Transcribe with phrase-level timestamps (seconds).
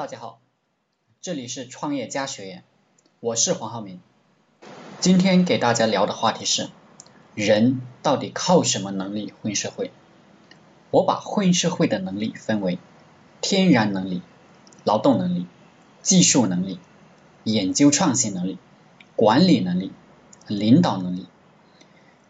[0.00, 0.40] 大家好，
[1.20, 2.64] 这里是创业家学院，
[3.20, 4.00] 我是黄浩明。
[4.98, 6.70] 今天给大家聊的话题是，
[7.34, 9.90] 人到底靠什么能力混社会？
[10.90, 12.78] 我把混社会的能力分为
[13.42, 14.22] 天然能力、
[14.84, 15.46] 劳动能力、
[16.00, 16.78] 技术能力、
[17.44, 18.56] 研究创新能力、
[19.16, 19.92] 管理能力、
[20.46, 21.26] 领导能力。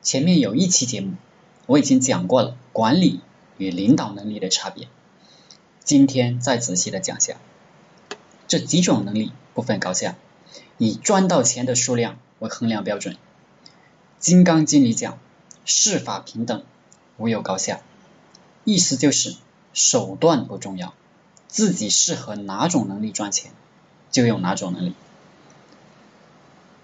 [0.03, 1.15] 前面有一期节目，
[1.67, 3.21] 我已经讲过了管理
[3.59, 4.89] 与领导能力的差别，
[5.85, 7.37] 今天再仔细的讲下。
[8.51, 10.17] 这几种能力不分高下，
[10.77, 13.15] 以赚到钱的数量为衡量标准。
[14.19, 15.21] 《金刚经》里讲，
[15.65, 16.65] 世法平等，
[17.17, 17.79] 无有高下，
[18.65, 19.37] 意思就是
[19.73, 20.95] 手段不重要，
[21.47, 23.53] 自己适合哪种能力赚钱，
[24.11, 24.95] 就用哪种能力。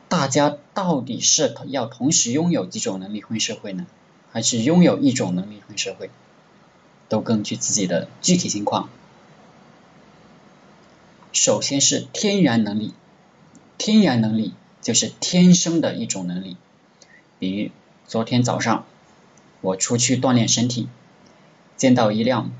[0.08, 3.86] 大家到底是要同时拥有几种能力混社会呢，
[4.30, 6.10] 还是拥有一种能力混社会？
[7.08, 8.88] 都根据自己的具体情况。
[11.36, 12.94] 首先是天然能力，
[13.76, 16.56] 天然能力就是天生的一种能力。
[17.38, 17.70] 比如
[18.06, 18.86] 昨天早上
[19.60, 20.88] 我出去锻炼身体，
[21.76, 22.52] 见到一辆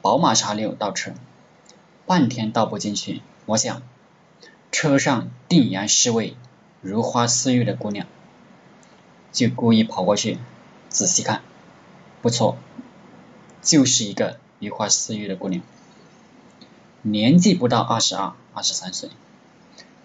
[0.00, 1.12] 宝马叉六倒车，
[2.06, 3.20] 半天倒不进去。
[3.46, 3.82] 我想
[4.70, 6.36] 车上定然是位
[6.80, 8.06] 如花似玉的姑娘，
[9.32, 10.38] 就故意跑过去
[10.88, 11.42] 仔细看，
[12.22, 12.56] 不错，
[13.60, 15.64] 就是一个如花似玉的姑娘。
[17.02, 19.10] 年纪不到二十二、二十三岁，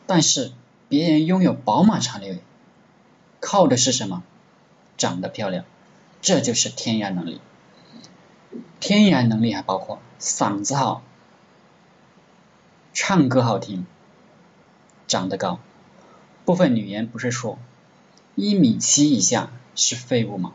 [0.05, 0.51] 但是
[0.87, 2.35] 别人拥有宝马叉六，
[3.39, 4.23] 靠的是什么？
[4.97, 5.65] 长得漂亮，
[6.21, 7.41] 这就是天然能力。
[8.79, 11.01] 天然能力还包括嗓子好、
[12.93, 13.85] 唱歌好听、
[15.07, 15.59] 长得高。
[16.45, 17.59] 部分女人不是说
[18.35, 20.53] 一米七以下是废物吗？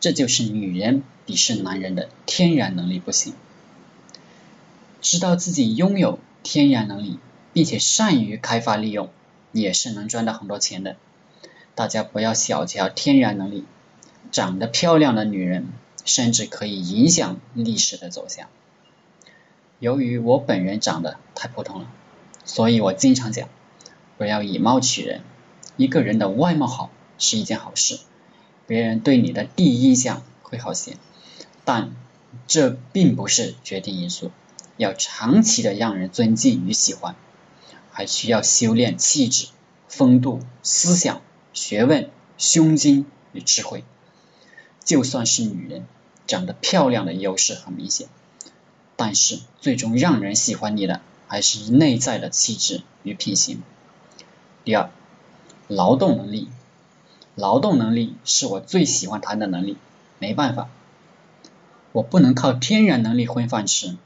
[0.00, 3.32] 这就是女人鄙视男人的天然能力不行。
[5.00, 7.18] 知道自己拥有天然能力，
[7.52, 9.10] 并且善于开发利用，
[9.52, 10.96] 也是能赚到很多钱的。
[11.74, 13.64] 大家不要小瞧天然能力，
[14.32, 15.68] 长得漂亮的女人
[16.04, 18.48] 甚至可以影响历史的走向。
[19.78, 21.90] 由于我本人长得太普通了，
[22.44, 23.48] 所以我经常讲，
[24.16, 25.20] 不要以貌取人。
[25.76, 28.00] 一个人的外貌好是一件好事，
[28.66, 30.96] 别人对你的第一印象会好些，
[31.66, 31.94] 但
[32.46, 34.30] 这并不是决定因素。
[34.76, 37.14] 要长期的让人尊敬与喜欢，
[37.90, 39.48] 还需要修炼气质、
[39.88, 41.22] 风度、思想、
[41.52, 43.84] 学问、胸襟与智慧。
[44.84, 45.86] 就算是女人，
[46.26, 48.08] 长得漂亮的优势很明显，
[48.96, 53.62] 但是最终让人喜欢你的还是内在的气质与品行。
[54.64, 54.90] 第二，
[55.68, 56.48] 劳动能力，
[57.34, 59.76] 劳动能力是我最喜欢谈的能力。
[60.18, 60.68] 没办法，
[61.92, 63.96] 我不能靠天然能力混饭吃。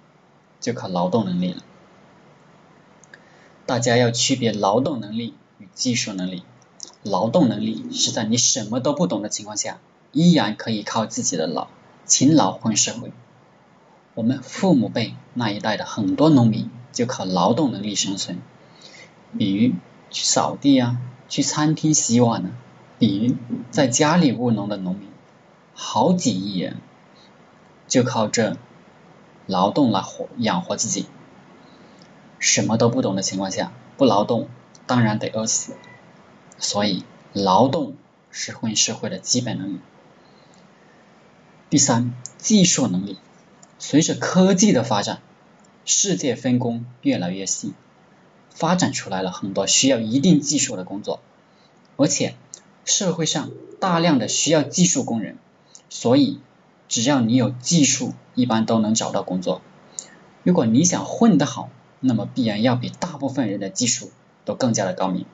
[0.60, 1.62] 就靠劳动能力了。
[3.66, 6.42] 大家要区别劳动能力与技术能力。
[7.02, 9.78] 劳动能力是在你什么都不懂的情况下，
[10.12, 11.68] 依然可以靠自己的劳
[12.04, 13.10] 勤劳混社会。
[14.14, 18.42] 我们父母辈那一代的很多农民就靠劳动能力生存，
[19.38, 19.72] 比如
[20.10, 22.50] 去扫地啊，去餐厅洗碗呢，
[22.98, 23.34] 比如
[23.70, 25.08] 在家里务农的农民，
[25.72, 26.76] 好几亿人
[27.88, 28.58] 就靠这。
[29.50, 31.06] 劳动来活养活自己，
[32.38, 34.48] 什么都不懂的情况下，不劳动
[34.86, 35.74] 当然得饿死。
[36.58, 37.96] 所以，劳动
[38.30, 39.80] 是混社会的基本能力。
[41.68, 43.18] 第三，技术能力。
[43.80, 45.20] 随着科技的发展，
[45.84, 47.74] 世界分工越来越细，
[48.50, 51.20] 发展出来了很多需要一定技术的工作，
[51.96, 52.36] 而且
[52.84, 53.50] 社会上
[53.80, 55.36] 大量的需要技术工人，
[55.88, 56.38] 所以。
[56.92, 59.60] 只要你有技术，一般都能找到工作。
[60.42, 61.68] 如果你想混得好，
[62.00, 64.10] 那么必然要比大部分人的技术
[64.46, 65.26] 都更加的高明。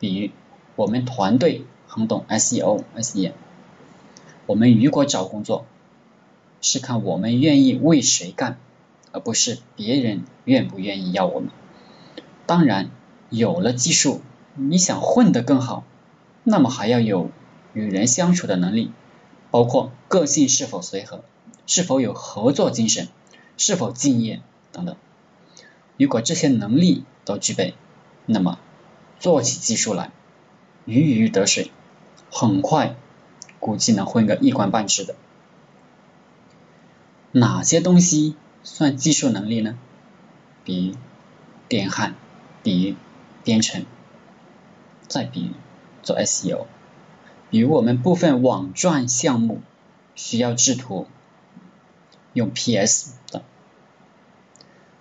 [0.00, 0.32] 比如
[0.74, 3.32] 我们团队很懂 SEO、SEM，
[4.46, 5.64] 我们如果找工作，
[6.60, 8.58] 是看我们愿意为谁干，
[9.12, 11.50] 而不是别人愿不愿意要我们。
[12.46, 12.90] 当然，
[13.30, 14.20] 有了技术，
[14.56, 15.84] 你想混得更好，
[16.42, 17.30] 那么还要有
[17.72, 18.90] 与人相处的能力。
[19.50, 21.24] 包括个性是否随和，
[21.68, 23.06] 是否有合作精神，
[23.56, 24.40] 是否敬业
[24.72, 24.96] 等等。
[25.98, 27.74] 如果这些能力都具备，
[28.26, 28.58] 那么
[29.20, 30.10] 做起技术来
[30.86, 31.70] 鱼鱼得水，
[32.32, 32.96] 很快
[33.60, 35.14] 估计能混个一官半职的。
[37.32, 39.78] 哪些东西算技术能力呢？
[40.64, 40.96] 比如
[41.68, 42.14] 电焊，
[42.62, 42.96] 比如
[43.44, 43.84] 编程，
[45.06, 45.52] 再比如
[46.02, 46.64] 做 SEO。
[47.50, 49.60] 比如我们部分网赚项目
[50.14, 51.06] 需要制图，
[52.38, 53.42] 用 PS 等。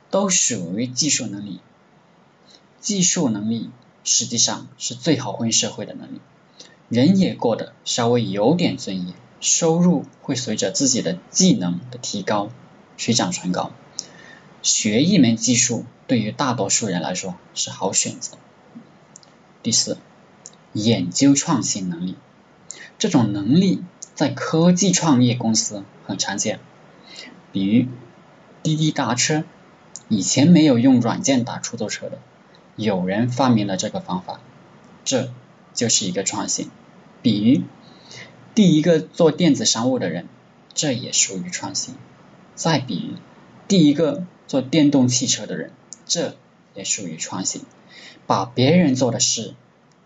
[0.10, 1.60] 都属于技术能力。
[2.80, 3.70] 技术能力
[4.04, 6.22] 实际上是最好混社会的能力，
[6.88, 12.50] 人也过得稍微有点尊严，收入会随着自己的技能的提高
[12.96, 13.72] 水涨船高。
[14.64, 18.38] 学一门技术对于大多数人来说是好选择。
[19.62, 19.98] 第四，
[20.72, 22.16] 研究创新能力，
[22.98, 23.84] 这种能力
[24.16, 26.62] 在科技创业公司很常见，
[27.52, 27.88] 比如
[28.64, 29.44] 滴滴打车，
[30.10, 32.20] 以前没有用软件打出租车的，
[32.76, 34.40] 有人发明了这个方法，
[35.06, 35.32] 这
[35.74, 36.70] 就是一个创新。
[37.22, 37.64] 比如
[38.54, 40.28] 第一个做电子商务的人，
[40.74, 41.96] 这也属于创新。
[42.56, 43.18] 再比如
[43.68, 45.72] 第一个做电动汽车的人，
[46.06, 46.36] 这
[46.74, 47.64] 也属于创新。
[48.26, 49.56] 把别人做的事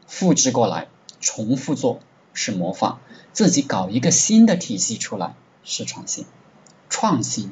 [0.06, 0.88] 复制过来，
[1.20, 2.00] 重复做
[2.34, 2.98] 是模仿，
[3.34, 5.34] 自己搞一个新的体系出来
[5.64, 6.26] 是创新。
[6.92, 7.52] 创新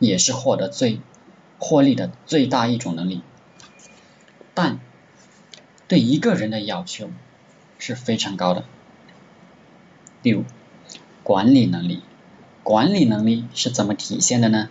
[0.00, 1.00] 也是获得最
[1.60, 3.22] 获利的最大一种能力，
[4.54, 4.80] 但
[5.86, 7.08] 对一个人的要求
[7.78, 8.64] 是非常高的。
[10.24, 10.44] 第五，
[11.22, 12.02] 管理能力，
[12.64, 14.68] 管理能力是怎么体现的呢？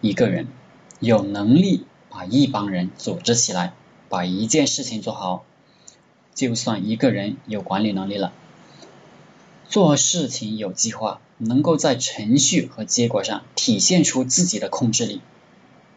[0.00, 0.48] 一个人
[0.98, 3.74] 有能力把一帮人组织起来。
[4.10, 5.44] 把一件事情做好，
[6.34, 8.32] 就算一个人有管理能力了。
[9.68, 15.20] 做事情有计划，能够在程序和结果上体现出自己的控制力，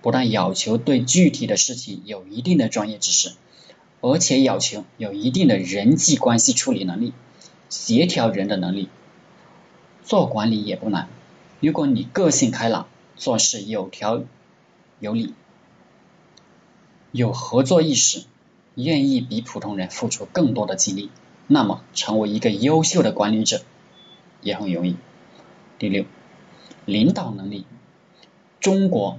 [0.01, 3.33] 不但要求对具体的事情有一定的专业知识，
[4.01, 7.13] 而且要求有一定的人际关系处理能力、
[7.69, 8.89] 协调人的能力。
[10.03, 11.07] 做管理也不难，
[11.59, 14.23] 如果你个性开朗，做事有条
[14.99, 15.33] 有理。
[17.11, 18.23] 有合作意识，
[18.75, 21.09] 愿意比普通人付出更多的精力，
[21.47, 23.61] 那么成为一个优秀的管理者
[24.41, 24.95] 也很容易。
[25.81, 26.05] 第六，
[26.85, 27.65] 领导能力，
[28.59, 29.17] 中国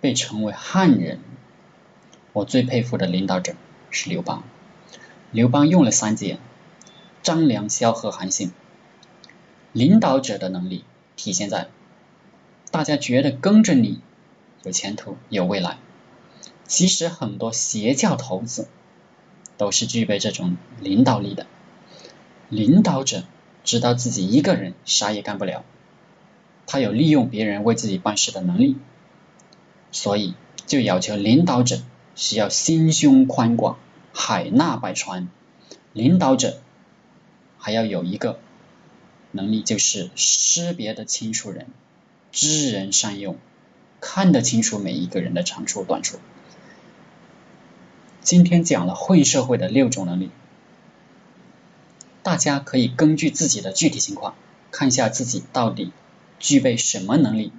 [0.00, 1.18] 被称为汉人，
[2.32, 3.56] 我最佩服的领导者
[3.90, 4.44] 是刘邦。
[5.32, 6.38] 刘邦用了三节：
[7.24, 8.52] 张良、萧何、韩信。
[9.72, 10.84] 领导者的能力
[11.16, 11.66] 体现在
[12.70, 14.00] 大家觉得跟着你
[14.62, 15.78] 有前途、有未来。
[16.68, 18.68] 其实很多邪教头子
[19.56, 21.48] 都是具备这种领导力的。
[22.48, 23.24] 领导者
[23.64, 25.64] 知道自己一个人啥也干不了，
[26.66, 28.76] 他有利用别人为自己办事的能力，
[29.90, 30.34] 所以
[30.66, 31.82] 就要求领导者
[32.14, 33.78] 需要心胸宽广、
[34.12, 35.28] 海纳百川。
[35.92, 36.60] 领导者
[37.56, 38.40] 还要有一个
[39.30, 41.66] 能力，就是识别的清楚人，
[42.32, 43.36] 知人善用，
[44.00, 46.18] 看得清楚每一个人的长处短处。
[48.20, 50.30] 今天讲了混社会的六种能力，
[52.24, 54.34] 大家可以根据自己的具体情况，
[54.72, 55.92] 看一下自己到底
[56.40, 57.52] 具备什么能力，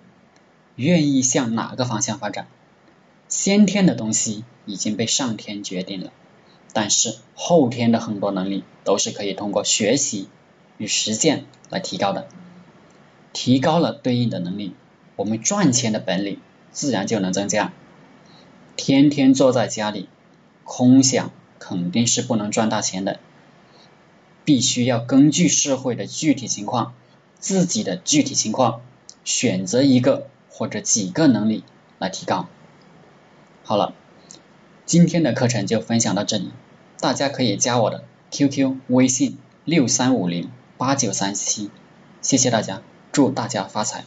[0.76, 2.48] 愿意向哪个方向发展。
[3.30, 6.12] 先天的东西已经被上天决定了，
[6.74, 10.28] 但是后天的很多能力都是可以通过学习
[10.78, 12.28] 与实践来提高的。
[13.32, 14.76] 提高了对应的能力，
[15.16, 16.42] 我们赚钱的本领
[16.72, 17.72] 自然就能增加。
[18.76, 20.10] 天天坐在家里。
[20.68, 21.30] 空想
[21.60, 23.20] 肯定是不能赚大钱的，
[24.46, 26.94] 必须要根据社会的具体情况、
[27.40, 28.82] 自己的具体情况，
[29.24, 31.64] 选择一个或者几个能力
[32.00, 32.48] 来提高。
[33.64, 33.94] 好了，
[34.86, 36.52] 今天的课程就分享到这里，
[37.00, 41.72] 大家可以加我的 QQ 微信六三五零八九三七，
[42.22, 44.06] 谢谢大家，祝大家发财。